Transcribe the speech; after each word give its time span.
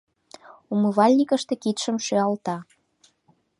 Умывальникыште 0.71 1.53
кидшым 1.63 1.97
шӱалта. 2.05 2.55